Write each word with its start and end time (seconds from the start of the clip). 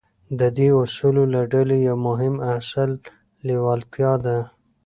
د 0.39 0.41
دې 0.57 0.67
اصولو 0.81 1.23
له 1.33 1.41
ډلې 1.53 1.77
يو 1.87 1.95
مهم 2.07 2.35
اصل 2.55 2.91
لېوالتیا 3.45 4.11
ده. 4.25 4.37